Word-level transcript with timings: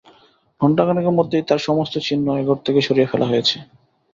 ঘন্টাখানেকের 0.61 1.17
মধ্যেই 1.19 1.43
তার 1.43 1.59
সমস্ত 1.59 1.93
চিহ্ন 1.99 2.25
এ 2.35 2.43
ঘর 2.45 2.57
থেকে 2.65 2.79
সরিয়ে 2.81 3.09
ফেলা 3.11 3.25
হয়েছে। 3.25 3.57